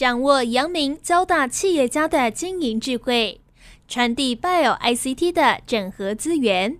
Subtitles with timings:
[0.00, 3.42] 掌握阳明交大企业家的经营智慧，
[3.86, 6.78] 传递 Bio ICT 的整合资源，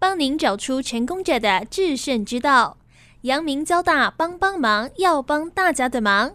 [0.00, 2.78] 帮您找出成功者的制胜之道。
[3.20, 6.34] 阳明交大帮帮忙，要帮大家的忙。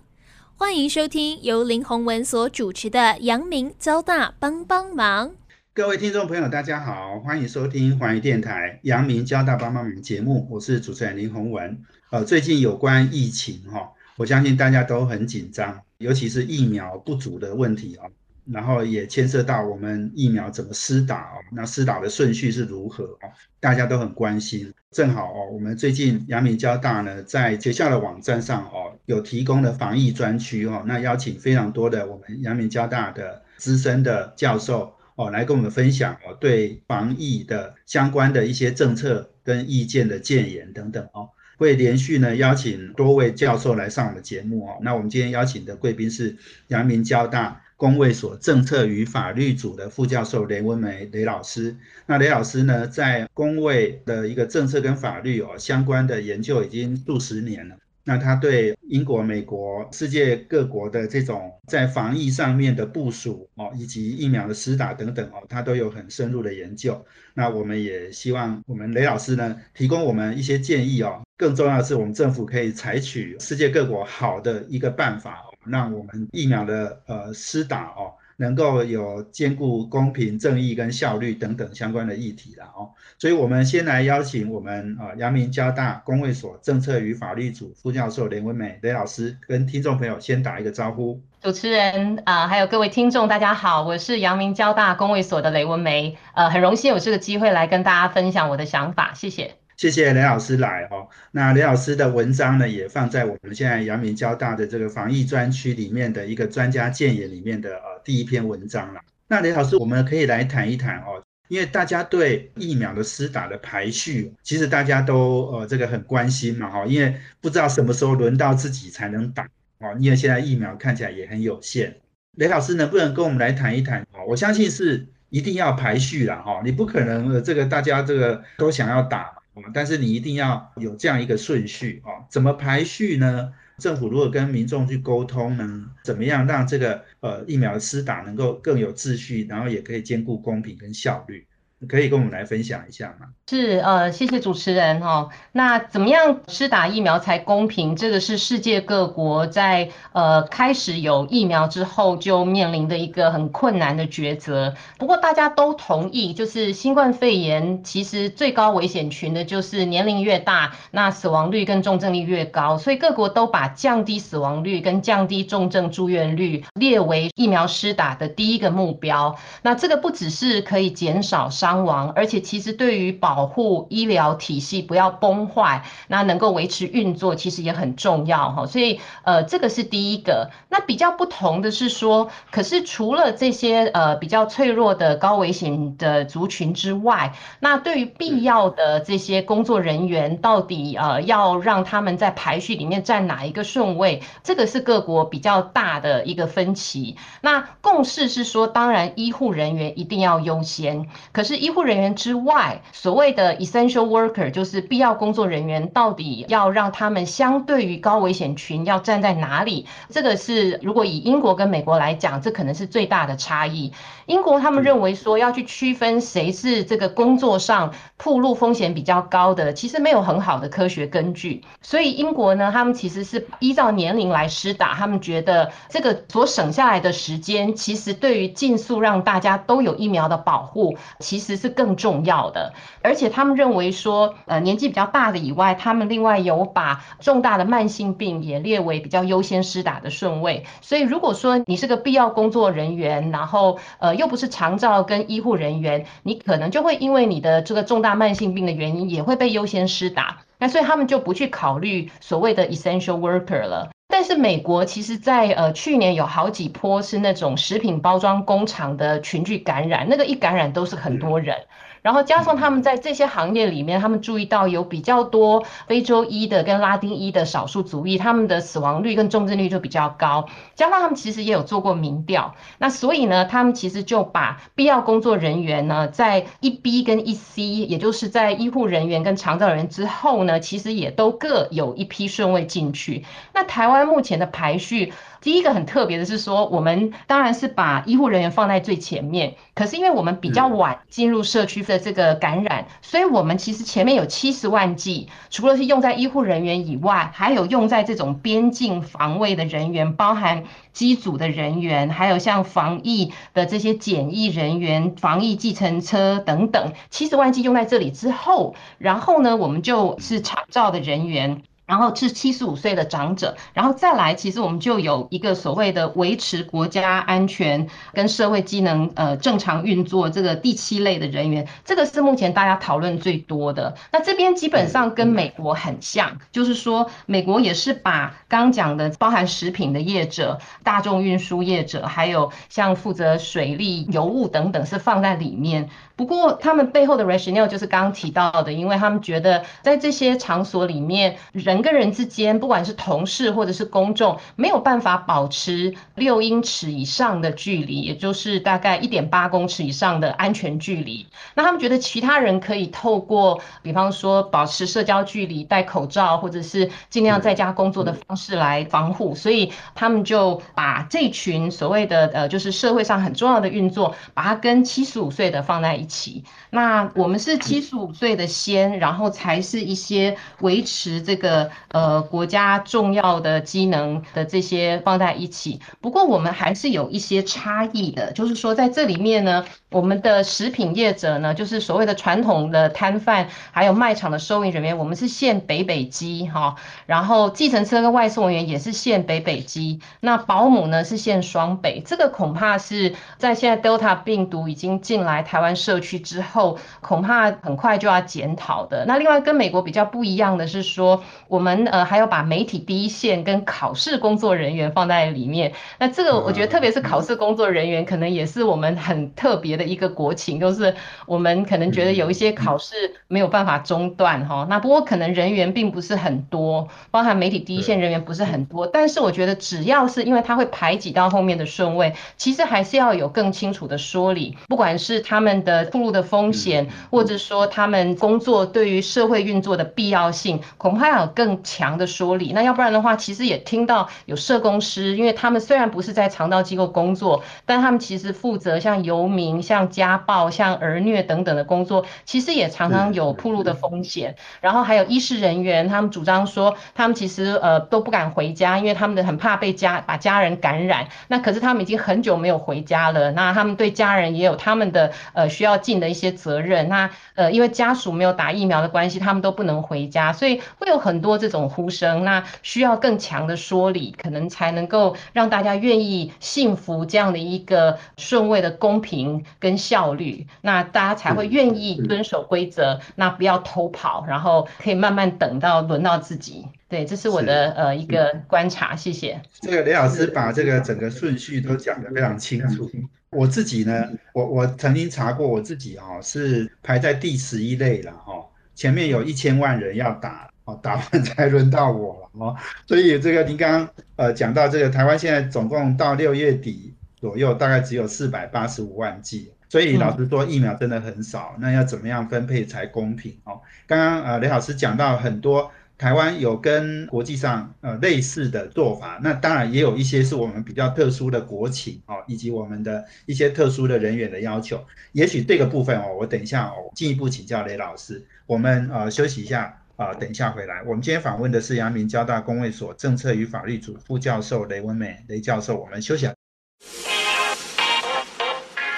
[0.55, 5.33] 欢迎收听由林宏文所主持的阳明交大帮帮忙。
[5.73, 11.83] 各位听众朋友，大家好，欢迎收听环宇电台阳明交大帮帮忙节目，我是主持人林宏文。
[12.09, 18.05] 呃，最近有关疫情哈，我相信大家都很紧张，尤其是疫苗不足的问题啊，
[18.45, 24.73] 然后也牵涉到我们疫苗怎么施打哦，那施打的顺序是如何哦，大家都很关心。
[24.91, 34.93] 正好哦，我们最近阳明交大呢，在学校的网站上哦，有提供了防疫专区哦，那邀请非常多的我们阳明交大的资深的教授。
[35.15, 41.29] 哦，来跟我们分享哦，对防疫的相关的一些政策跟意见的建言等等哦，
[41.61, 44.79] 会连续呢邀请多位教授来上我们节目哦。
[44.81, 46.35] 那我们今天邀请的贵宾是
[46.69, 51.77] 阳明交大公卫所政策与法律组的副教授雷文梅雷老师。
[52.07, 57.77] 那雷老师呢，在公卫的一个政策跟法律哦相关的研究已经数十年了。
[58.03, 67.05] 那他对英国、美国、世界各国的这种在防疫上面的部署哦，以及疫苗的施打等等哦，他都有很深入的研究。
[67.33, 71.21] 那我们也希望我们雷老师呢，提供我们一些建议哦。
[71.37, 78.13] 更重要的是，我们政府可以采取世界各国好的一个办法，让我们疫苗的呃施打哦。
[78.41, 82.89] 能够有兼顾公平正义跟效率等等相关的议题了哦，
[83.19, 91.21] 所以我们先来邀请我们啊阳明交大公卫所政策与法律组副教授连文美雷老师跟听众朋友先打一个招呼。
[91.39, 99.60] 主持人啊，还有各位听众，大家好，我是阳明交大公卫所的雷文梅，呃，很荣幸有这个机会来跟大家分享我的想法，谢谢。
[99.81, 101.09] 谢谢雷老师来哦。
[101.31, 109.01] 那雷老师的文章呢，也放在我们现在阳明交大的这个防疫专区里面的一个专家建言里面的呃第一篇文章了。
[109.27, 119.49] 那雷老师，我们可以来谈一谈哦，因为大家对疫苗的施打的排序，其实大家都呃这个很关心嘛哈，因为不知道什么时候轮到自己才能打
[119.79, 121.97] 哦，因为现在疫苗看起来也很有限。
[122.37, 124.21] 雷老师能不能跟我们来谈一谈哦？
[124.27, 129.40] 我相信是一定要排序了哈，你不可能这个大家这个都想要打。
[129.73, 133.53] 但是你一定要有这样一个顺序啊，怎么排序呢？
[133.77, 141.45] 政府如果跟民众去沟通呢，怎么样让这个呃疫苗的施打能够更有秩序，然后也可以兼顾公平跟效率？
[141.87, 143.27] 可以跟我们来分享一下吗？
[143.49, 145.29] 是，呃，谢谢主持人哈。
[145.51, 147.95] 那怎么样施打疫苗才公平？
[147.95, 154.75] 这个是世界各国在呃开始有疫苗之后就面临的一个很困难的抉择。
[154.99, 162.77] 不过大家都同意，就是新冠肺炎其实最高危险群的就是年龄越大，那死亡率跟重症率越高。
[162.77, 169.35] 所以各国都把降低死亡率跟降低重症住院率列为疫苗施打的第一个目标。
[169.63, 171.70] 那这个不只是可以减少伤。
[171.71, 178.65] 伤亡，而且其实对于保护医疗体系不要崩坏，那能够维持运作，其实也很重要哈。
[178.65, 180.49] 所以呃，这个是第一个。
[180.67, 197.15] 那比较不同的是说，可是除了这些呃比较脆弱的高危险的族群之外，那对于必要的这些工作人员，到底呃要让他们在排序里面占哪一个顺位，这个是各国比较大的一个分歧。
[197.39, 201.60] 那共识是说，当然医护人员一定要优先，可是。
[201.61, 209.85] 医护人员之外，所谓的 essential worker 就是必要工作人员，到底要让他们相对于高危险群要站在哪里？
[210.09, 213.93] 这个是如果以英国跟美国来讲，这可能是最大的差异。
[214.25, 221.61] 英国他们认为说要去区分谁是这个工作上暴露风险比较高的，其实没有很好的科学根据。
[221.81, 231.50] 所以英国呢，他们其实是依照年龄来施打，他们觉得这个所省下来的时间，其实对于尽速让大家都有疫苗的保护，其实。
[231.57, 240.65] 是更重要的，而且他们认为说，呃，年纪比较大的以外，他们另外有把重大的慢性病也列为比较优先施打的顺位。
[240.81, 250.39] 所以，如果说你是个必要工作人员，然后呃又不是长照跟医护人员，你可能就会因为你的这个重大慢性病的原因，也会被优先施打。
[250.61, 253.89] 那所以他们就不去考虑所谓的 essential worker 了。
[254.07, 261.57] 但是美国其实，在呃去年有好几波是那种食品包装工厂的群聚感染，那个一感染都是很多人。
[262.01, 270.47] 然后加上他们在这些行业里面，他们注意到有比较多非洲裔的跟拉丁裔的少数族裔，他们的死亡率跟重症率就比较高。
[270.75, 283.25] 加上他们其实也有做过民调，那所以呢，他们其实就把必要工作人员呢，在一 B 跟一 C，也就是在医护人员跟长照人员之后呢，其实也都各有一批顺位进去。
[283.53, 285.13] 那台湾目前的排序。
[285.41, 311.63] 第一个很特别的是说，我们当然是把医护人员放在最前面，可是因为我们比较晚进入社区的这个感染，所以我们其实前面有七十万剂，除了是用在医护人员以外，还有用在这种边境防卫的人员，包含机组的人员，还有像防疫的这些检疫人员、防疫计程车等等，七十万剂用在这里之后，然后呢，我们就是厂照的人员。
[311.91, 323.93] 然后是七十五岁的长者，然后再来，其实我们就有一个所谓的维持国家安全跟社会机能呃正常运作这个第七类的人员，这个是目前大家讨论最多的。
[324.09, 335.89] 那这边基本上跟美国很像，就是说美国也是把刚讲的包含食品的业者、大众运输业者，还有像负责水利、油物等等是放在里面。
[336.21, 351.25] 不过他们背后的 rationale 就是刚刚提到的，因为他们觉得在这些场所里面，人跟人之间，不管是同事或者是公众，没有办法保持六英尺以上的距离，也就是大概一点八公尺以上的安全距离。
[351.55, 366.10] 那他们觉得其他人可以透过，比方说保持社交距离、戴口罩，或者是尽量在家工作的方式来防护，所以他们就把这群所谓的呃，就是社会上很重要的运作，把它跟七十五岁的放在一。
[366.11, 375.79] 起，那我们是七十五岁的先，然后才是一些维持这个呃国家重要的机能的这些放在一起。
[376.01, 386.75] 不过我们还是有一些差异的，就是说在这里面呢，我们的食品业者呢，就是所谓的传统的摊贩，还有卖场的收银人员，我们是限北北基哈，
[387.05, 395.90] 然后计程车跟外送员也是限北北基，那保姆呢是限双北，这个恐怕是在现在 Delta 病毒已经进来台湾社。
[395.99, 399.05] 去之后，恐怕很快就要检讨的。
[399.05, 405.73] 那另外跟美国比较不一样的是说，我们呃还要把媒体第一线跟考试工作人员放在里面。
[405.99, 410.93] 那这个我觉得，特别是考试工作人员，可能也是我们很特别的一个国情，就是
[411.25, 412.95] 我们可能觉得有一些考试
[413.27, 414.65] 没有办法中断哈。
[414.69, 425.80] 那不过可能人员并不是很多，包含媒体第一线人员不是很多，但是我觉得只要是因为他会排挤到后面的顺位，其实还是要有更清楚的说理，不管是他们的。
[425.85, 432.51] 暴露的风险，或者说他们工作对于社会运作的必要性，恐怕要有更强的说理。
[432.53, 444.35] 那要不然的话，其实也听到有社工师，因为他们虽然不是在肠道机构工作，但他们其实负责像游民、像家暴、像儿虐等等的工作，其实也常常有暴露的风险。
[444.61, 451.07] 然后还有医师人员，他们主张说，他们其实呃都不敢回家，因为他们的很怕被家把家人感染。
[451.27, 455.70] 那可是他们已经很久没有回家了，那他们对家人也有他们的呃需要。
[455.77, 462.23] 尽的一些责任，那呃，因为家属没有打疫苗的关系，他们都不能回家，所以会有很多这种呼声。
[462.23, 476.67] 那需要更强的说理，可能才能够让大家愿意信服这样的一个顺位的公平跟效率，那大家才会愿意遵守规则，那不要偷跑，然后可以慢慢等到轮到自己。
[476.91, 479.41] 对，这是我的呃一个观察，谢谢。
[479.61, 482.91] 这个雷老师把这个整个顺序都讲得非常清楚。
[483.29, 488.45] 我自己呢，我我曾经查过，我自己哈是排在第十一类了哈，
[488.75, 492.57] 前面有一千万人要打，哦，打完才轮到我了哦。
[492.85, 503.61] 所以这个您刚刚呃讲到这个台湾现在总共到六月底左右，大概只有四百八十五万剂，所以老实说疫苗真的很少，那要怎么样分配才公平哦？
[503.87, 505.71] 刚刚呃雷老师讲到很多。
[506.01, 514.83] 台湾有跟国际上呃类似的做法，那当然也有一些是我们比较特殊的国情哦，以及我们的一些特殊的人员的要求。
[515.11, 518.25] 也许这个部分哦，我等一下哦进一步请教雷老师。
[518.47, 520.81] 我们呃休息一下啊，等一下回来。
[520.87, 525.79] 我们今天访问的是阳明交大公卫所政策与法律组副教授雷文美雷教授。
[525.79, 526.27] 我们休息。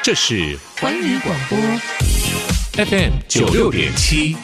[0.01, 1.57] 这是环宇广播
[2.85, 4.37] FM 九六点七。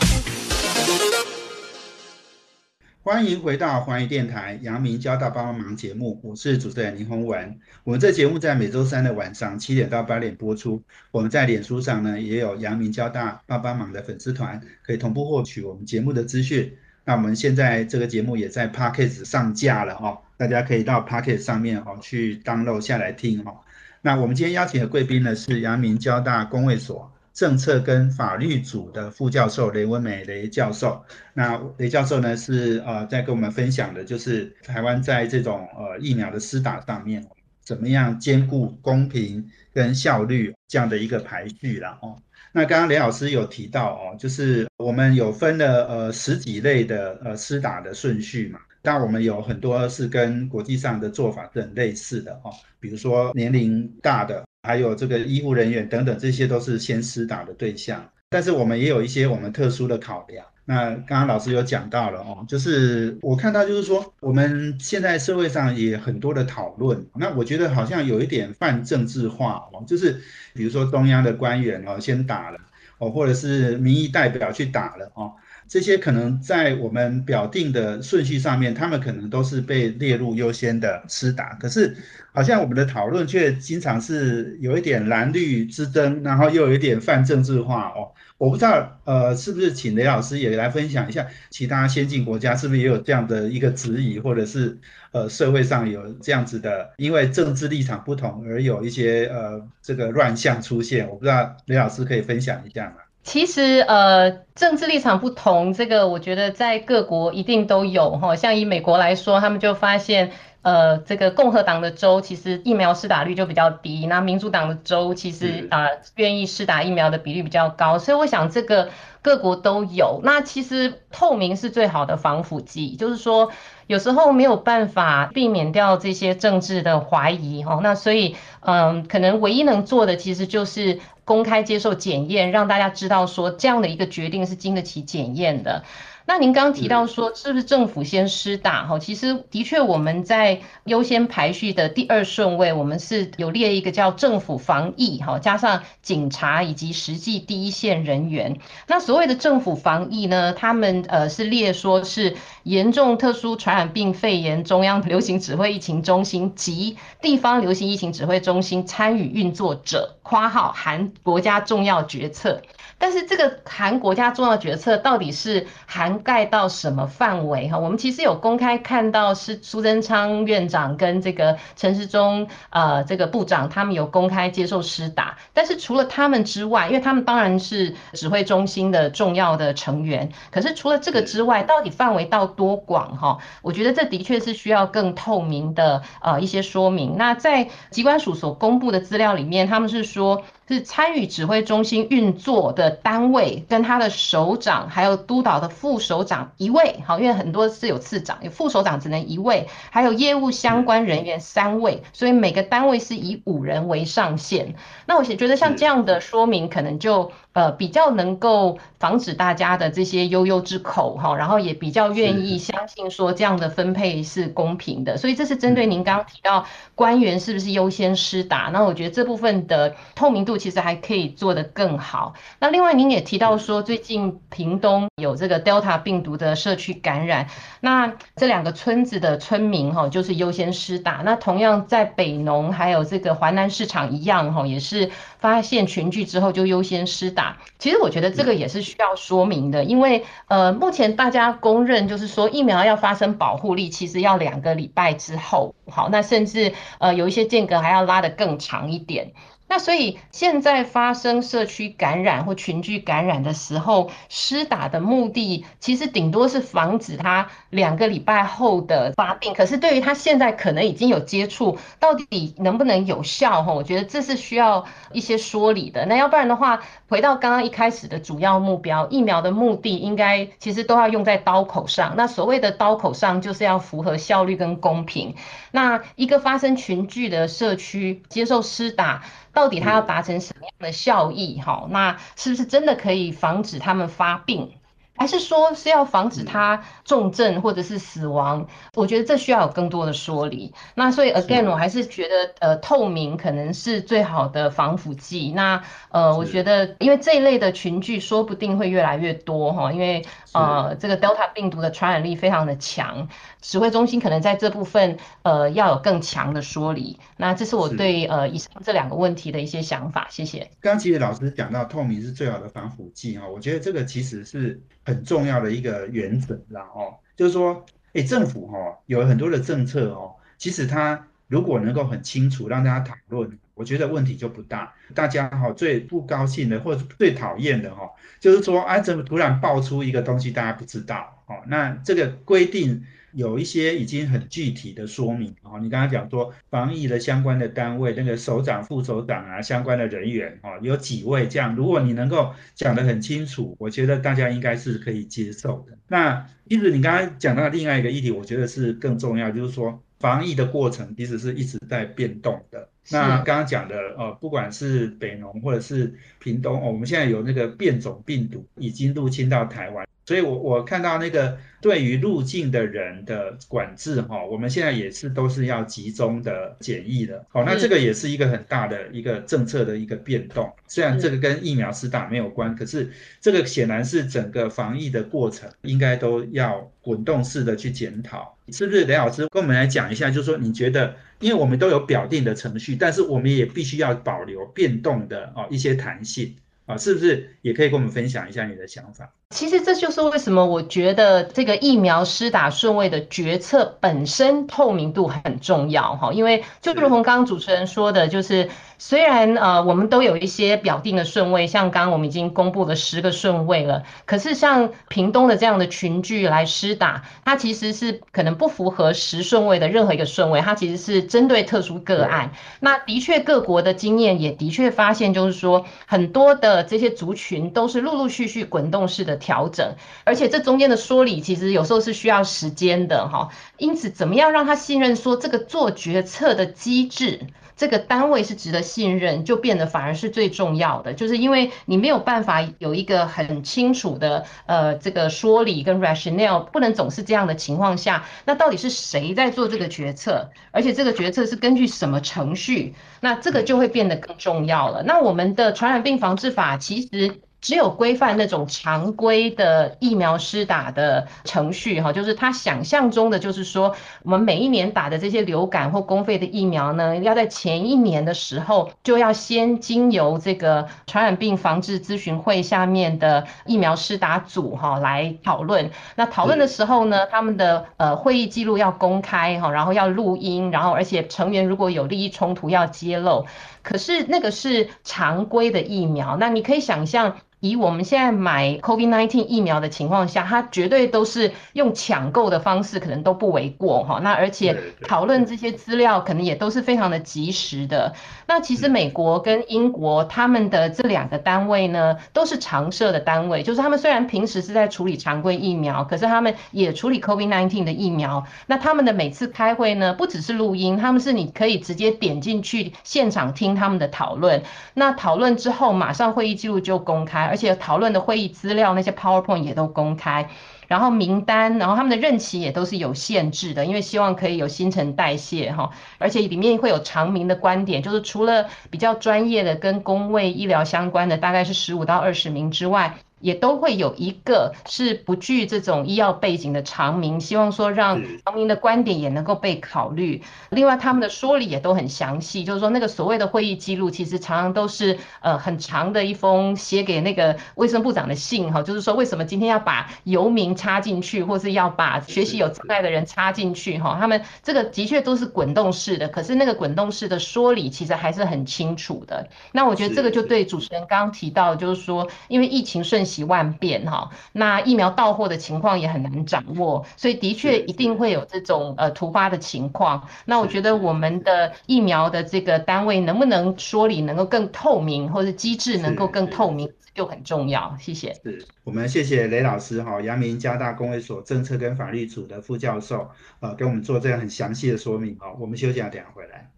[3.09, 7.57] 欢迎回到环宇电台阳明交大帮帮忙节目，我是主持人林宏文。
[7.83, 10.83] 我们这节目在每周三的晚上七点到八点播出。
[11.09, 16.77] 我们在脸书上呢也有阳明交大帮帮忙的粉丝团，可以同步获取我们节目的资讯。
[17.03, 22.79] 那我们现在这个节目也在 p a c k e t 上架了哈，大家可以到 p a c k e t 上面哦去 download
[22.79, 23.59] 下来听哈。
[24.03, 27.11] 那我们今天邀请的贵宾呢是阳明交大公卫所。
[27.39, 31.01] 政策跟法律组的副教授雷文美雷教授，
[31.33, 37.25] 那雷教授呢是呃在跟我们分享的，就是台湾在这种呃疫苗的施打上面，
[37.63, 42.17] 怎么样兼顾公平跟效率这样的一个排序了哦。
[42.51, 48.59] 那刚刚雷老师有提到哦，就是我们有分了呃十几类的呃施打的顺序嘛。
[48.81, 58.09] 但我们有很多是跟国际上的做法是很类似的哦，比如说年龄大的，还有这个医护人员等等，这些都是先施打的对象。
[58.29, 60.45] 但是我们也有一些我们特殊的考量。
[60.65, 70.21] 那刚刚老师有讲到了哦，就是我看到就是说，我们现在社会上也很多的讨论，那我觉得好像有一点泛政治化哦，就是
[70.53, 72.59] 比如说中央的官员哦先打了
[72.99, 75.33] 哦，或者是民意代表去打了哦。
[75.69, 81.95] 这些可能在我们表定的顺序上面，他们可能都是被列入优先的施打，可是
[82.33, 88.09] 好像我们的讨论却经常是有一点蓝绿之争，然后又有一点泛政治化哦。
[88.39, 94.75] 我不知道，呃，是不是请雷老师也来分享一下，其他先进国家是不是也有这样的一个质疑，或者是
[95.11, 101.07] 呃社会上有这样子的，因为政治立场不同而有一些呃这个乱象出现？
[101.07, 102.95] 我不知道雷老师可以分享一下吗？
[103.21, 108.35] 其实，呃，政治立场不同，这个我觉得在各国一定都有哈。
[108.35, 117.97] 像以美国来说，他们就发现，呃，这个共和党的州其实疫苗施打率就比较低，那民主党的州其实啊愿意施打疫苗的比率比较高。
[117.97, 118.89] 所以我想这个
[119.21, 120.21] 各国都有。
[120.23, 123.51] 那其实透明是最好的防腐剂，就是说
[123.87, 127.79] 有时候没有办法避免掉这些政治的怀疑哈。
[127.81, 130.99] 那所以，嗯，可能唯一能做的其实就是。
[131.29, 135.83] 公开接受检验，让大家知道说这样的一个决定是经得起检验的。
[136.29, 138.85] 那您刚刚提到说，是不是政府先施打？
[138.85, 148.59] 哈，其实的确我们在优先排序的第二顺位，我们是有列一个叫政府防疫，哈，加上警察以及实际第一线人员。
[148.85, 162.61] 那所谓的政府防疫呢，他们呃是列说是严重特殊传染病肺炎中央流行指挥疫情中心及地方流行疫情指挥中心参与运作者（括号含国家重要决策）。
[162.99, 167.79] 但是这个含国家重要决策到底是涵盖到什么范围哈？
[167.79, 183.37] 我们其实有公开看到是苏贞昌院长跟这个陈时中呃这个部长他们有公开接受施打，但是除了他们之外，因为他们当然是指挥中心的重要的成员，可是除了这个之外，到底范围到多广哈？
[183.61, 187.15] 我觉得这的确是需要更透明的呃一些说明。
[187.17, 190.43] 那在机关署所公布的资料里面，他们是说。
[190.69, 204.75] 是参与指挥中心运作的单位，跟他的首长，还有督导的副首长一位，好，因为很多是有次长，有副首长只能一位，还有业务相关人员三位，所以每个单位是以五人为上限。
[205.07, 207.31] 那我觉得像这样的说明，可能就。
[207.51, 222.33] 呃，比较能够防止大家的这些悠悠之口哈，然后也比较愿意相信说这样的分配是公平的，所以这是针对您刚刚提到官员是不是优先施打，那我觉得这部分的透明度其实还可以做得更好。
[222.59, 227.47] 那另外您也提到说，最近屏东有这个 Delta 病毒的社区感染，
[227.79, 237.57] 那这两个村子的村民哈就是优先施打，那同样在北农还有这个华南市场一样哈，也是发现群聚之后就优先施打。
[237.77, 249.31] 其实我觉得这个也是需要说明的，因为呃，目前大家公认就是说疫苗要发生保护力，其实要两个礼拜之后，好，那甚至呃有一些间隔还要拉得更长一点。
[249.69, 259.53] 那所以现在发生社区感染或群聚感染的时候，施打的目的其实顶多是防止他两个礼拜后的发病。
[259.53, 263.61] 可是对于他现在可能已经有接触，到底能不能有效？
[263.61, 266.03] 哈，我觉得这是需要一些说理的。
[266.07, 272.15] 那要不然的话，回到刚刚一开始的主要目标，疫苗的目的应该其实都要用在刀口上。
[272.17, 275.35] 那所谓的刀口上，就是要符合效率跟公平。
[275.69, 279.23] 那一个发生群聚的社区接受施打。
[279.59, 281.59] 到底它要达成什么样的效益？
[281.59, 284.78] 哈，那是不是真的可以防止他们发病？
[285.19, 288.65] 还是说是要防止他重症或者是死亡？
[288.95, 290.73] 我觉得这需要有更多的说理。
[290.95, 295.51] 那所以 again，我还是觉得呃透明可能是最好的防腐剂。
[295.51, 303.27] 那呃，我觉得因为这一类的群聚说不定会越来越多哈，因为呃这个 Delta 病毒的传染力非常的强，
[303.61, 307.19] 指挥中心可能在这部分呃要有更强的说理。
[307.35, 310.27] 那这是我对呃以上这两个问题的一些想法。
[310.29, 310.71] 谢谢。
[310.79, 314.81] 刚其实老师讲到透明是最好的防腐剂哈，我觉得这个其实是。
[315.09, 324.93] 很重要的一个原则，然后就是说，哎，政府哈有很多的政策哦，其实它如果能够很清楚让大家讨论，我觉得问题就不大。
[325.13, 333.03] 大家哈最不高兴的或者最讨厌的哈，就是说啊怎么突然爆出一个东西大家不知道哦，那这个规定。
[333.33, 345.97] 有一些已经很具体的说明哦，你刚刚讲说防疫的相关的单位，那个首长、副首长啊，相关的人员哦，有几位这样，如果你能够讲得很清楚，我觉得大家应该是可以接受的。
[346.07, 352.89] 那其实你刚刚讲到另外一个议题，我觉得是更重要，就是说防疫的过程其实是一直在变动的。
[353.11, 360.05] 那刚刚讲的呃，不管是北农或者是屏东哦，我们现在有那个变种病毒已经入侵到台湾。
[360.29, 370.71] 所以，我我看到那个对于入境的人的管制，哈，我们现在也是都是要集中的检疫的，好，那这个也是一个很大的一个政策的一个变动。
[370.87, 373.09] 虽然这个跟疫苗施打没有关，可是
[373.41, 379.05] 这个显然是整个防疫的过程应该都要滚动式的去检讨，是不是？
[379.05, 386.55] 雷老师跟我们来讲一下，就是说你觉得，因为我们都有表定的程序，但是我们也必须要保留变动的哦一些弹性
[386.85, 387.55] 啊，是不是？
[387.63, 389.33] 也可以跟我们分享一下你的想法。
[389.51, 412.51] 其实这就是为什么我觉得这个疫苗施打顺位的决策本身透明度很重要哈，因为就如同刚刚主持人说的，就是虽然呃我们都有一些表定的顺位，像刚刚我们已经公布了十个顺位了，可是像屏东的这样的群聚来施打，它其实是可能不符合十顺位的任何一个顺位，它其实是针对特殊个案。
[412.81, 419.38] 那的确各国的经验也的确发现，就是说很多的这些族群都是陆陆续续滚动式的。
[419.39, 423.49] 调整，而且这中间的说理其实有时候是需要时间的哈。
[423.77, 427.39] 因此，怎么样让他信任说这个做决策的机制，
[427.77, 431.13] 这个单位是值得信任，就变得反而是最重要的。
[431.13, 440.49] 就是因为你没有办法有一个很清楚的呃这个说理跟 rationale，不能总是这样的情况下，那到底是谁在做这个决策？
[440.71, 442.93] 而且这个决策是根据什么程序？
[443.21, 445.01] 那这个就会变得更重要了。
[445.03, 447.39] 那我们的传染病防治法其实。
[447.61, 465.91] 只有规范那种常规的疫苗施打的程序，哈，就是他想象中的，就是说，我们每一年打的这些流感或公费的疫苗呢，要在前一年的时候就要先经由这个传染病防治咨询会下面的疫苗施打组，哈，来讨论。
[466.15, 473.45] 那讨论的时候呢，他们的呃会议记录要公开，哈，然后要录音，然后而且成员如果有利益冲突要揭露。
[473.81, 477.35] 可是那个是常规的疫苗，那你可以想象。
[477.61, 484.19] 以我们现在买 COVID-19 疫苗的情况下，它绝对都是用抢购的方式，可能都不为过哈。
[484.23, 488.13] 那而且讨论这些资料，可能也都是非常的及时的。
[488.47, 498.45] 那其实美国跟英国他们的这两个单位呢，都是常设的单位，就是他们虽然平时是在处理常规疫苗，可是他们也处理 COVID-19 的疫苗。
[498.67, 504.63] 那他们的每次开会呢，不只是录音，他们是你可以直接点进去现场听他们的讨论。
[504.93, 507.48] 那讨论之后，马上会议记录就公开。
[507.49, 510.49] 而且讨论的会议资料那些 PowerPoint 也都公开，
[510.87, 515.89] 然后名单，然后他们的任期也都是有限制的，因为希望可以有新陈代谢哈。
[516.17, 523.17] 而且里面会有长明的观点，就是除了比较专业的跟公卫医疗相关的，大概是十五到二十名之外。
[523.39, 530.43] 也都会有一个是不具这种医药背景的长明，希望说让长明的观点也能够被考虑。
[530.69, 544.17] 另外，他们的说理也都很详细，就是说那个所谓的会议记录，其实常常都是呃很长的一封写给那个卫生部长的信哈，就是说为什么今天要把游民插进去，或是要把学习有障碍的人插进去哈？
[544.19, 549.47] 他们这个的确都是滚动式的，可是那个滚动式的说理其实还是很清楚的。
[549.71, 553.28] 那我觉得这个就对主持人刚刚提到，就是说因为疫情顺。
[553.29, 560.27] 习万变哈，那疫苗到货的情况也很难掌握，所以的确一定会有这种呃突发的情况。
[560.45, 567.95] 那我觉得我们的疫苗的这个单位能不能说理能够更透明，或者机制能够更透明，就很重要。
[567.99, 568.33] 谢谢。
[568.43, 575.53] 是我们谢谢雷老师哈，阳明加大工会所政策跟法律组的副教授，呃，给我们做这样很详细的说明哈。
[575.59, 576.69] 我们休息下，等下回来。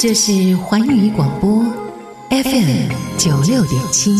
[0.00, 1.91] 这是环宇广播。
[2.32, 4.10] FM 九六点七，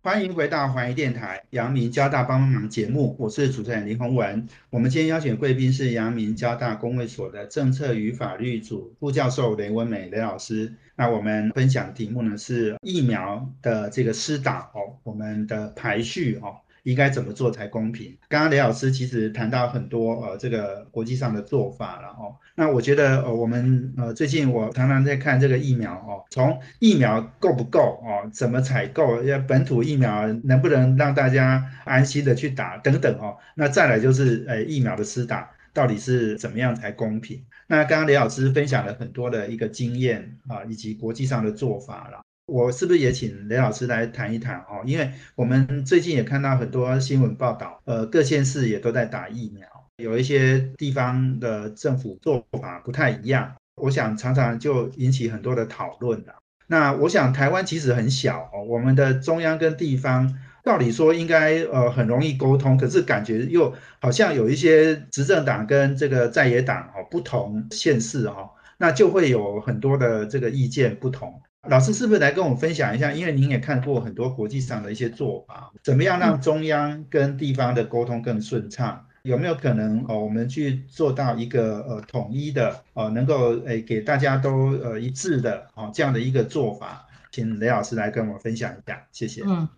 [0.00, 4.48] 欢迎回到环宇电台阳明交大帮帮忙节目，我是主持人林宏文。
[4.70, 10.72] 我们今天邀请贵宾是阳明交大公卫所的政策与法律组副教授雷文美雷老师。
[10.96, 16.56] 那我们分享题目呢是疫苗的这个施打哦，我们的排序哦。
[16.88, 18.16] 应该怎么做才公平？
[18.28, 22.34] 刚刚雷老师其实谈到很多呃这个国际上的做法了哦。
[22.54, 33.36] 那我觉得呃我们呃最近我常常在看这个疫苗哦，从疫苗够不够哦，怎么采购，要本土疫苗能不能让大家安心的去打等等哦。
[33.54, 35.50] 那再来就是呃疫苗的施打。
[35.74, 37.40] 到底是怎么样才公平？
[37.68, 42.20] 那刚刚雷老师分享了很多的一个经验啊，以及国际上的做法了。
[42.48, 44.82] 我是不是也请雷老师来谈一谈哦？
[44.86, 56.36] 因为我们最近也看到很多新闻报道，呃，各县市也都在打疫苗，有一些地方的政府做法不太一样，我想常常就引起很多的讨论了。
[56.66, 60.34] 那我想台湾其实很小哦，我们的中央跟地方。
[60.64, 71.40] 道理说应该呃很容易沟通，可是感觉又好像有一些执政党跟这个在野党哦不同县市哦，那就会有很多的这个意见不同。
[71.68, 73.12] 老师是不是来跟我们分享一下？
[73.12, 79.04] 因为您也看过很多国际上的一些做法，怎么样让中央跟地方的沟通更顺畅？
[79.22, 87.04] 有没有可能哦我们去做到一个呃统一的哦能够诶给大家都呃一致的哦这样的一个做法？
[87.30, 89.42] 请雷老师来跟我分享一下，谢谢。
[89.46, 89.68] 嗯。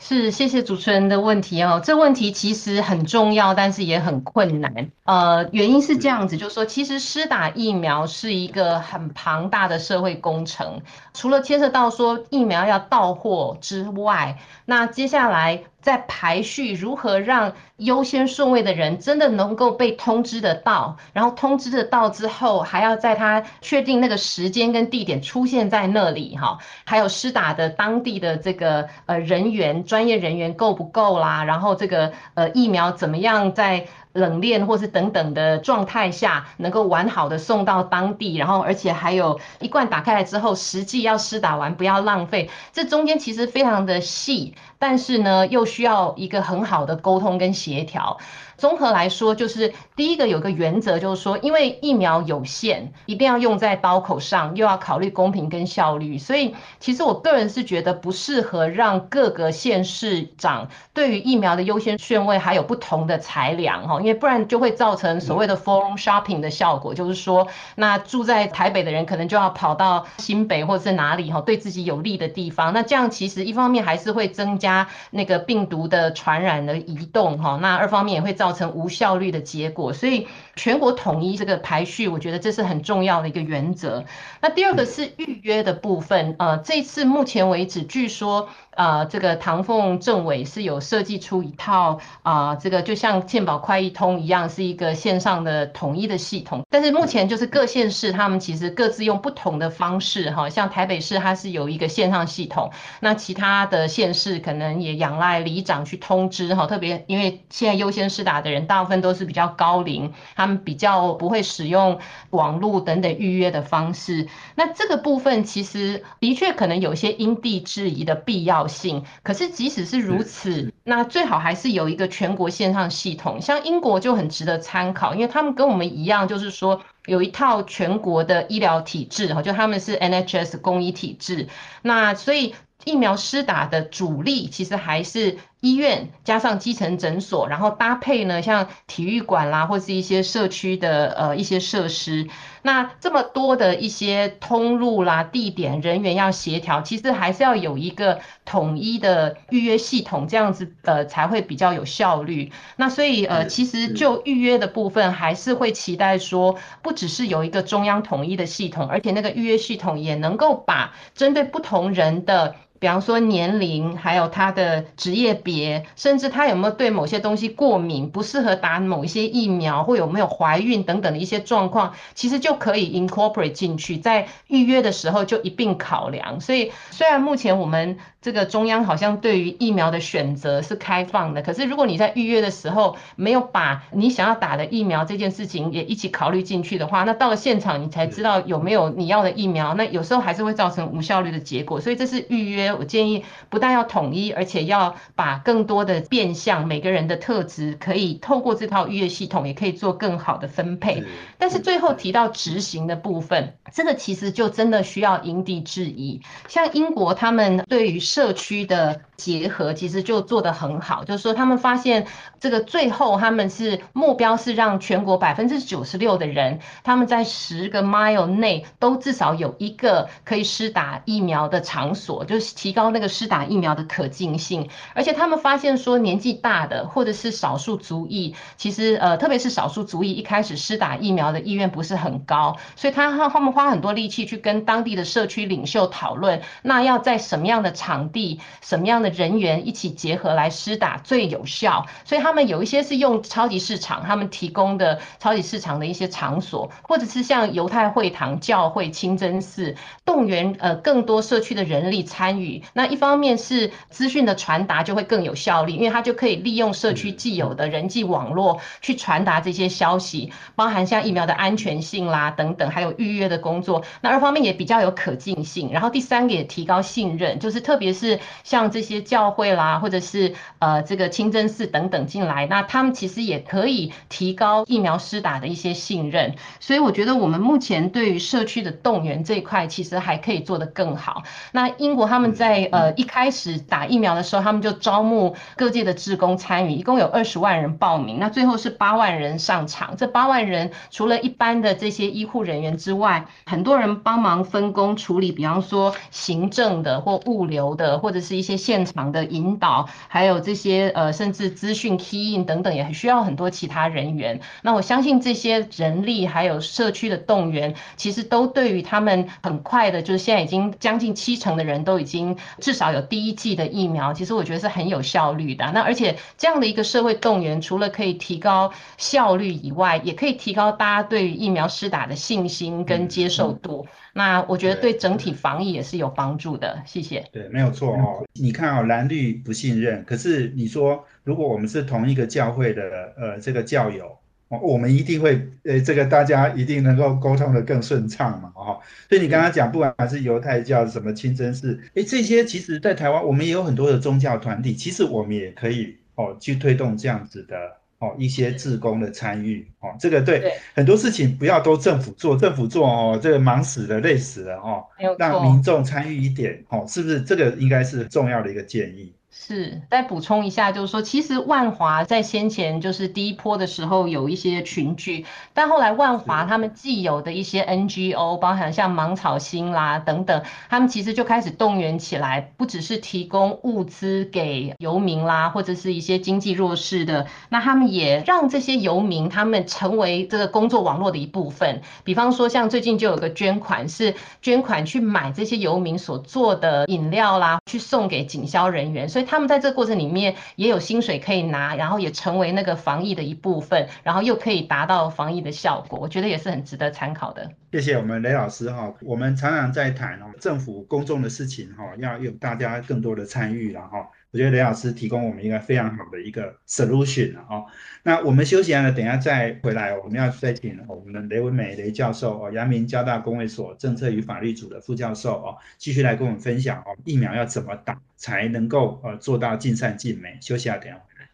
[0.00, 1.80] 是，谢谢主持人的问题哦。
[1.84, 4.90] 这问题其实很重要，但是也很困难。
[5.04, 10.80] 呃，原因是这样子，就是说，其实施打疫苗是一个很庞大的社会工程，
[11.12, 15.64] 除了牵涉到说疫苗要到货之外，那接下来。
[15.80, 33.88] 在排序如何让优先顺位的人真的能够被通知得到，然后通知得到之后，还要在他确定那个时间跟地点出现在那里哈，还有施打的当地的这个呃人员专业人员够不够啦，然后这个呃疫苗怎么样在。
[34.14, 48.18] 冷链或是等等的状态下，能够完好的送到当地，然后而且还有一罐打开来之后，实际要施打完不要浪费，这中间其实非常的细，但是呢又需要一个很好的沟通跟协调。
[48.58, 84.04] 综合来说，就是第一个有个原则，就是说，因为疫苗有限，一定要用在刀口上，又要考虑公平跟效率，所以其实我个人是觉得不适合让各个县市长对于疫苗的优先顺位还有不同的裁量哈，因为不然就会造成所谓的 forum shopping 的效果，就是说，那住在台北的人可能就要跑到新北或者是哪里哈，对自己有利的地方，那这样其实一方面还是会增加那个病毒的传染的移动哈，那二方面也会造造成无效率的结果，所以全国统一这个排序，我觉得这是很重要的一个原则。
[84.40, 88.48] 那第二个是预约的部分，呃，这次目前为止，据说。
[88.78, 96.62] 啊，这个唐凤政委是有设计出一套啊，这个就像健保快易通一样，是一个线上的统一的系统。
[96.70, 111.98] 但是目前就是各县市他们其实各自用不同的方式哈，像台北市它是有一个线上系统，那其他的县市可能也仰赖里长去通知哈，特别因为现在优先施打的人大部分都是比较高龄，他们比较不会使用
[112.30, 114.28] 网络等等预约的方式。
[114.54, 118.67] 那这个部分其实的确可能有些因地制宜的必要。
[118.68, 131.48] 性，可是即使是如此，那最好还是有一个全国线上系统，像英国就很值得参考，因为他们跟我们一样，就是说有一套全国的医疗体制哈，就他们是 NHS 公医体制，
[131.82, 132.54] 那所以
[132.84, 135.38] 疫苗施打的主力其实还是。
[135.60, 142.28] 医院加上基层诊所，然后搭配呢，像体育馆啦，或是一些社区的呃一些设施，
[142.62, 152.52] 那这么多的一些通路啦、地点、人员要协调，其实还是要有一个统一的预约系统，这样子呃才会比较有效率。
[152.76, 162.54] 那所以呃，其实就预约的部分，还是会期待说，不只是有一个中央统一的系统，而且那个预约系统也能够把针对不同人的。
[162.78, 176.40] 比方说年龄，还有他的职业别，甚至他有没有对某些东西过敏，不适合打某一些疫苗，或有没有怀孕等等的一些状况，其实就可以 incorporate 进去，在预约的时候就一并考量。
[176.40, 191.80] 所以，虽然目前我们这个中央好像对于疫苗的选择是开放的，可是如果你在预约的时候没有把你想要打的疫苗这件事情也一起考虑进去的话，那到了现场你才知道有没有你要的疫苗，那有时候还是会造成无效率的结果。
[191.80, 192.74] 所以这是预约。
[192.74, 201.04] 我建议不但要统一，而且要把更多的变相每个人的特质，可以透过这套预约系统，也可以做更好的分配。
[201.38, 206.20] 但是最后提到执行的部分，这个其实就真的需要因地制宜。
[206.48, 212.06] 像英国他们对于社区的结合，其实就做得很好，就是说他们发现
[212.40, 222.48] 这个最后他们是目标是让全国百分之九十六的人，他们在十个 mile 内都至少有一个可以施打疫苗的场所，就是。
[222.58, 241.86] 提高那个施打疫苗的可进性，而且他们发现说，年纪大的或者是少数族裔，其实呃，特别是少数族裔一开始施打疫苗的意愿不是很高，所以他他们花很多力气去跟当地的社区领袖讨论，那要在什么样的场地、什么样的人员一起结合来施打最有效。
[242.04, 252.62] 所以他们有一些是用超级市场，他们提供的超级市场的一些场所，或者是像犹太会堂、教会、清真寺，动员呃更多社区的人力参与。
[252.72, 263.84] 那一方面是资讯的传达就会更有效率，因为他就可以利用社区既有的人际网络去传达这些消息，包含像疫苗的安全性啦等等，还有预约的工作。
[264.00, 276.34] 那二方面也比较有可进性，然后第三个也提高信任，就是特别是像这些教会啦，或者是呃这个清真寺等等进来，那他们其实也可以提高疫苗施打的一些信任。
[276.60, 281.22] 所以我觉得我们目前对于社区的动员这一块，其实还可以做得更好。
[281.52, 289.96] 那英国他们在呃一开始打疫苗的时候，他们就招募各界的职工参与，一共有二十万人报名，那最后是八万人上场。
[289.96, 304.40] 这八万人除了一般的这些医护人员之外，很多人帮忙分工处理，比方说行政的或物流的，或者是一些现场的引导，还有这些呃甚至资讯 key in 等等，也需要很多其他人员。
[304.62, 315.70] 那我相信这些人力还有社区的动员，其实都对于他们很快的，就是现在已经将近七成的人都已经至少有第一剂的疫苗，其实我觉得是很有效率的。
[315.72, 323.86] 那而且这样的一个社会动员，除了可以提高效率以外，也可以提高大家对于疫苗施打的信心跟接受度。
[324.18, 326.82] 那我觉得对整体防疫也是有帮助的。
[326.84, 327.24] 谢谢。
[327.30, 328.26] 对，没有错哦。
[328.34, 338.80] 你看哦，蓝绿不信任，可是你说如果我们是同一个教会的呃这个教友，我们一定会呃这个大家一定能够沟通的更顺畅嘛，哦。
[339.08, 347.77] 所以你刚刚讲，不管是犹太教什么清真寺，哎，这些其实在台湾我们也有很多的宗教团体，其实我们也可以哦去推动这样子的。
[347.98, 354.84] 哦，一些自工的参与，哦，这个对很多事情不要都政府做，政府做哦，这个忙死了，累死了哦，
[355.18, 359.12] 让民众参与一点，哦，是不是这个应该是重要的一个建议？
[359.40, 365.24] 是，再补充一下，就是说，其实万华在先前就是第一波的时候有一些群聚，
[365.54, 381.80] 但后来万华他们既有的一些 NGO，包含像芒草星啦等等，他们其实就开始动员起来，不只是提供物资给游民啦，或者是一些经济弱势的，那他们也让这些游民他们成为这个工作网络的一部分。
[382.02, 389.27] 比方说，像最近就有个捐款，是捐款去买这些游民所做的饮料啦，去送给警消人员，所以。
[389.28, 397.50] 他们在这个过程里面也有薪水可以拿，然后也成为那个防疫的一部分，然后又可以达到防疫的效果，我觉得也是很值得参考的。
[397.70, 404.08] 谢谢我们雷老师哈，我们常常在谈哦，政府公众的事情哈，要有大家更多的参与了哈。
[404.30, 407.64] 我觉得雷老师提供我们一个非常好的一个 solution 啊。
[408.02, 420.36] 那我们休息完了，等下再回来，我们要再请我们的雷文美雷教授哦，阳明交大公卫所政策与法律组的副教授哦，继续来跟我们分享哦，疫苗要怎么打才能够呃做到尽善尽美。
[420.40, 421.28] 休息下，等下回来。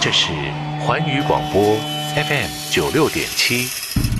[0.00, 0.32] 这是
[0.80, 1.76] 环宇广播
[2.16, 4.11] FM 九六点七。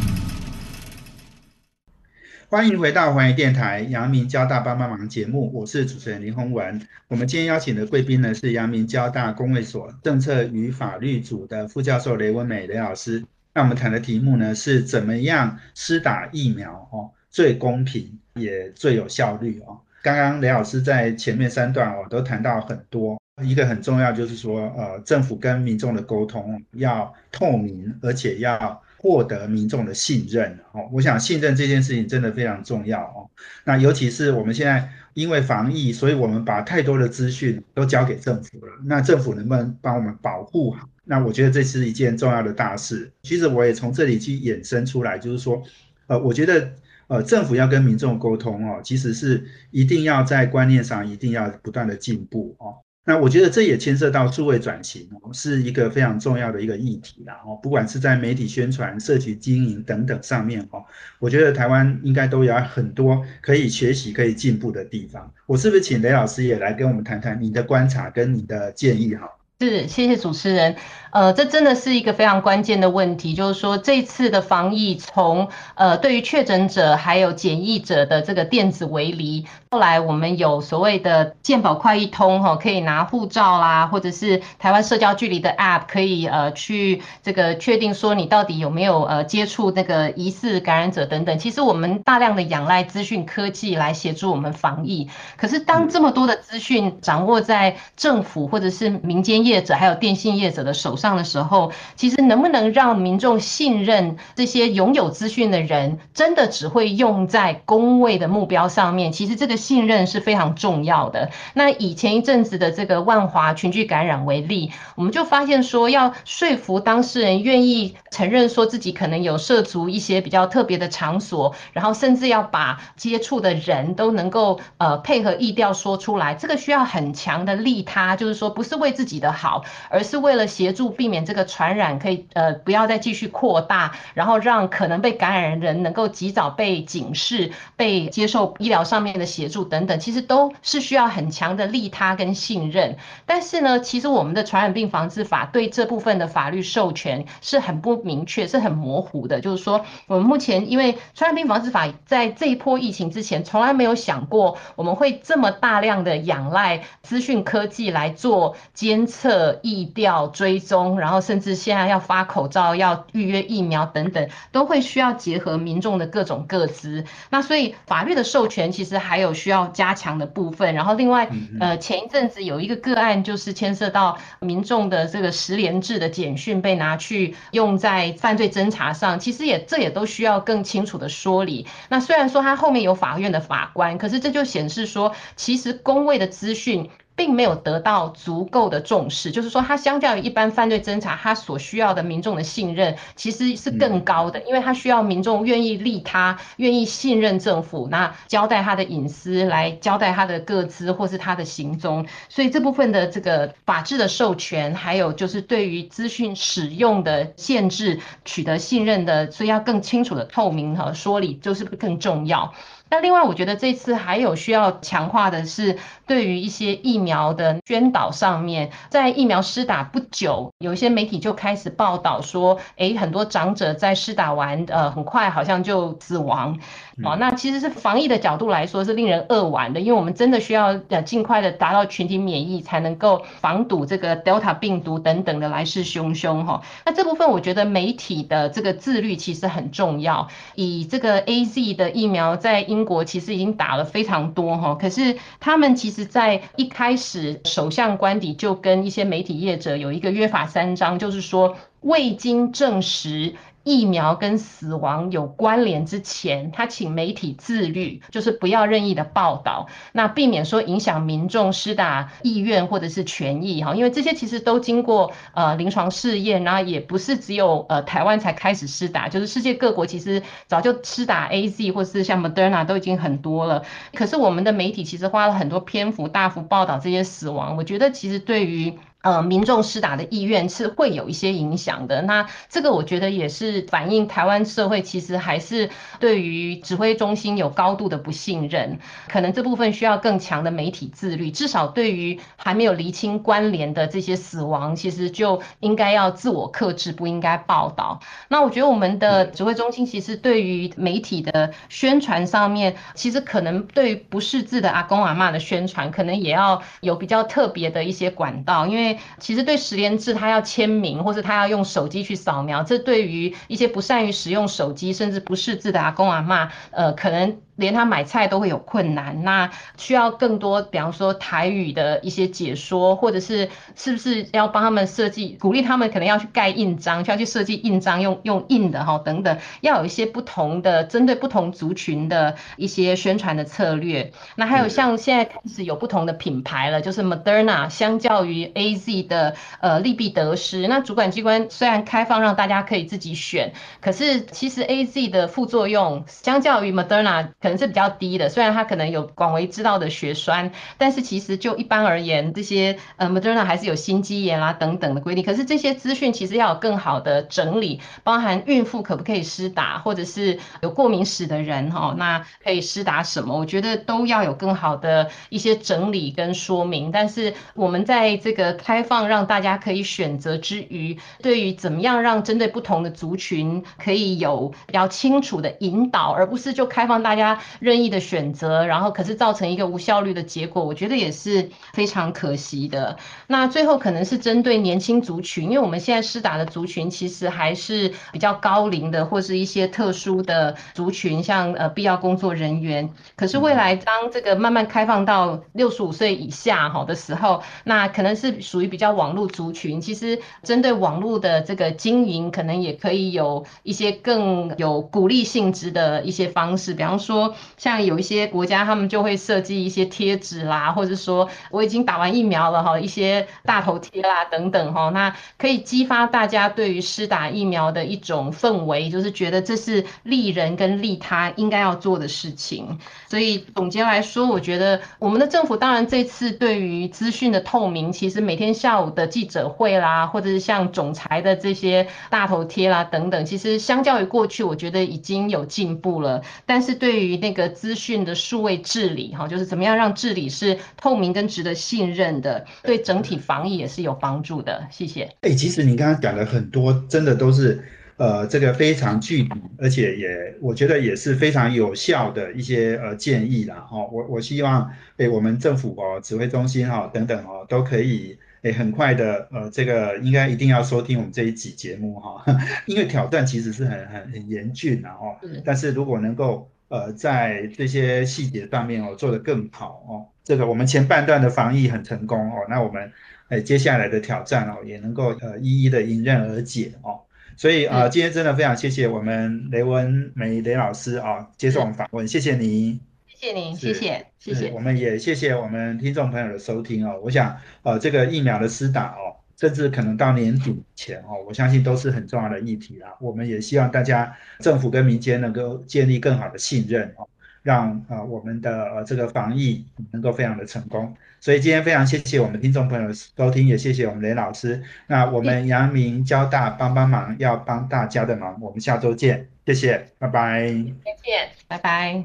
[2.52, 6.86] 欢迎回到环宇电台阳明交大帮帮忙节目，我是主持人林宏文。
[7.08, 13.24] 我们今天邀请的贵宾呢是阳明交大公卫所政策与法律组的副教授雷文美雷老师。
[13.54, 19.80] 那我们谈的题目呢是怎么样施打疫苗哦最公平也最有效率哦。
[20.02, 28.82] 刚刚雷老师在前面三段哦都谈到很多，一个很重要就是说呃政府跟民众的沟通要透明，而且要。
[29.02, 33.28] 获得民众的信任哦，我想信任这件事情真的非常重要哦。
[33.64, 38.72] 那尤其是我们现在因为防疫，所以我们把太多的资讯都交给政府了。
[38.84, 40.88] 那政府能不能帮我们保护好？
[41.04, 43.10] 那我觉得这是一件重要的大事。
[43.24, 45.60] 其实我也从这里去衍生出来，就是说，
[46.06, 46.72] 呃，我觉得
[47.08, 52.76] 呃，政府要跟民众沟通哦，其实是一定要在观念上一定要不断的进步哦。
[53.04, 57.58] 那我觉得这也牵涉到数位转型哦，是一个非常重要的一个议题啦哦。
[57.60, 60.84] 不管是在媒体宣传、社区经营等等上面哦，
[61.18, 65.32] 我觉得台湾应该都有很多可以学习、可以进步的地方。
[65.46, 69.28] 我是不是请雷老师也来跟我们谈谈你的观察跟你的建议哈？
[69.60, 70.74] 是，谢谢主持人。
[71.12, 91.38] 呃，这真的是一个非常关键的问题，就是说这次的防疫，从呃对于确诊者还有检疫者的这个电子围篱，后来我们有所谓的健保快一通哈，可以拿护照啦，或者是台湾社交距离的 App，可以呃去这个确定说你到底有没有呃接触那个疑似感染者等等。
[91.38, 109.10] 其实我们大量的仰赖资讯科技来协助我们防疫，可是当这么多的资讯掌握在政府或者是民间业业者还有电信业者的手上的时候，其实能不能让民众信任这些拥有资讯的人，真的只会用在公卫的目标上面？
[109.10, 111.30] 其实这个信任是非常重要的。
[111.54, 142.98] 那以前一阵子的这个万华群聚感染为例，我们就发现说，要说服当事人愿意承认说自己可能有涉足一些比较特别的场所，然后甚至要把接触的人都能够呃配合意调说出来，这个需要很强的利他，就是说不是为自己的好，而是为了协助避免这个传染可以呃不要再继续扩大，然后让可能被感染的人能够及早被警示、被接受医疗上面的协助等等，其实都是需要很强的利他跟信任。
[143.24, 149.40] 但是呢，其实我们的传染病防治法对这部分的法律授权是很不明确，是很模糊的。
[149.40, 167.04] 就是说，我们目前因为传染病防治法在这一波疫情之前，从来没有想过我们会这么大量的仰赖资讯科技来做监测、疫调、追踪，然后甚至现在要发口罩、要预约疫苗等等，都会需要结合民众的各种各资。
[167.30, 170.74] 那所以法律的授权其实还有需要加强的部分。
[170.74, 171.28] 然后另外，
[171.60, 181.66] 呃，前一阵子有一个个案，就是牵涉到民众的这个十连制的简讯被拿去用在在犯罪侦查上，其实也这也都需要更清楚的说理。
[181.90, 186.88] 那虽然说他后面有法院的法官，可是这就显示说，其实公卫的资讯。
[187.24, 212.52] 并没有得到足够的重视，就是说，它相较于一般犯罪侦查，它所需要的民众的信任其实是更高的，因为它需要民众愿意利他，愿意信任政府，那交代他的隐私，来交代他的个资或是他的行踪，所以这部分的这个法治的授权，还有就是对于资讯使用的限制，取得信任的，所以要更清楚的透明和说理，就是更重要。
[212.92, 226.58] 那另外，我觉得这次还有需要强化的是，对于一些疫苗的宣导上面，在疫苗施打不久，有一些媒体就开始报道说，诶，很多长者在施打完，呃，很快好像就死亡。
[227.02, 236.60] 哦，那其实是防疫的角度来说是令人扼腕的，因为我们真的需要呃尽快的达到群体免疫，才能够防堵这个 Delta 病毒等等的来势汹汹哈。
[236.84, 240.28] 那这部分我觉得媒体的这个自律其实很重要。
[240.54, 253.34] 以这个 A Z 的疫苗在英国其实已经打了非常多哈，可是他们其实在一开始首相官邸就跟一些媒体业者有一个约法三章，就是说未经证实。
[253.64, 278.78] 疫苗跟死亡有关联之前，他请媒体自律，就是不要任意的报道，那避免说影响民众施打意愿或者是权益哈，因为这些其实都经过呃临床试验，然后也不是只有呃台湾才开始施打，就是世界各国其实早就施打 A Z 或是像 Moderna 都已经很多了，可是我们的媒体其实花了很多篇幅大幅报道这些死亡，我觉得其实对于。
[279.02, 282.02] 呃，民众施打的意愿是会有一些影响的。
[282.02, 291.32] 那这个我觉得也是反映台湾社会其实还是对于指挥中心有高度的不信任，可能这部分需要更强的媒体自律。
[291.32, 297.98] 至少对于还没有厘清关联的这些死亡，其实就应该要自我克制，不应该报道。
[298.28, 308.91] 那我觉得我们的指挥中心其实对于媒体的宣传上面，其实可能对不识字的阿公阿妈的宣传，可能也要有比较特别的一些管道，因为。
[309.18, 317.38] 其实对十连制，他要签名，或是他要用手机去扫描，这对于一些不善于使用手机，甚至不识字的阿公阿妈，呃，可能。
[317.62, 334.12] 连他买菜都会有困难，那需要更多，比方说台语的一些解说，或者是是不是要帮他们设计，鼓励他们可能要去盖印章，需要去设计印章，用用印的哈等等，要有一些不同的针对不同族群的一些宣传的策略。
[334.34, 340.66] 那还有像现在开始有不同的品牌了，就是 Moderna 相较于 A Z 的呃利弊得失。
[340.66, 347.28] 那主管机关虽然开放让大家可以自己选，可是其实 A Z 的副作用相较于 Moderna。
[347.40, 355.24] 可是比较低的，虽然它可能有广为知道的血栓，但是其实就一般而言，这些呃 Moderna 还是有心肌炎啊等等的规定。
[355.24, 363.36] 可是这些资讯其实要有更好的整理，包含孕妇可不可以施打，或者是有过敏史的人哈，那可以施打什么？
[363.36, 366.90] 我觉得都要有更好的一些整理跟说明。
[366.92, 377.31] 但是我们在这个开放让大家可以选择之余，对于怎么样让针对不同的族群可以有比较清楚的引导，而不是就开放大家。
[377.60, 382.96] 任意的选择，然后可是造成一个无效率的结果，我觉得也是非常可惜的。
[383.26, 392.88] 那最后可能是针对年轻族群，因为我们现在施打的族群其实还是比较高龄的，或是一些特殊的族群，像呃必要工作人员。
[393.14, 399.80] 可是未来当这个慢慢开放到六十五岁以下哈的时候，那可能是属于比较网络族群。
[399.80, 407.21] 其实针对网络的这个经营，可能也可以有一些更有鼓励性质的一些方式，比方说
[407.56, 422.78] 像有一些国家他们就会设计一些贴纸啦，或者说我已经打完疫苗了哈，一些大头贴啦等等哈，那可以激发大家对于施打疫苗的一种氛围，就是觉得这是利人跟利他应该要做的事情。
[423.08, 436.22] 所以总结来说，我觉得我们的政府当然这次对于资讯的透明，其实每天下午的记者会啦，或者是像总裁的这些大头贴啦等等，其实相较于过去，我觉得已经有进步了。
[436.46, 444.66] 但是对于那个资讯的数位治理，哈，就是怎么样让治理是透明跟值得信任的，对整体防疫也是有帮助的。
[444.70, 445.10] 谢谢。
[445.22, 447.62] 哎，其实你刚刚讲的很多，真的都是。
[447.98, 453.56] 呃，这个非常具体，而且也我觉得也是非常有效的一些呃建议啦。
[453.56, 462.24] 哈，我我希望诶，我们政府哦，指挥中心哈等等哦，都可以诶很快的呃，这个应该一定要收听我们这一集节目哈，
[462.66, 465.14] 因为挑战其实是很很很严峻的哦。
[465.44, 469.92] 但是如果能够呃在这些细节上面哦做得更好哦，
[470.24, 472.90] 这个我们前半段的防疫很成功哦，那我们
[473.28, 476.98] 诶接下来的挑战哦也能够呃一一的迎刃而解哦。
[477.36, 484.50] 所以啊，今天真的非常谢谢我们雷文梅雷老师啊，接受我们访问，谢谢您，谢谢您，谢谢，谢谢。
[484.52, 486.98] 我们也谢谢我们听众朋友的收听哦。
[487.02, 492.94] 我想，呃，这个疫苗的施打哦，甚至可能到年底前哦，我相信都是很重要的议题啦。
[493.00, 497.08] 我们也希望大家政府跟民间能够建立更好的信任哦。
[497.42, 504.62] 让啊我们的呃这个防疫能够非常的成功，所以今天非常谢谢我们听众朋友收听，也谢谢我们雷老师。
[504.86, 510.54] 那我们阳明交大帮帮忙，要帮大家的忙，我们下周见，谢谢，拜拜。
[510.84, 512.04] 再见，拜拜。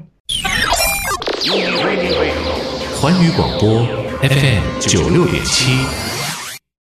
[3.00, 3.86] 环宇广播
[4.22, 6.07] FM 九六点七。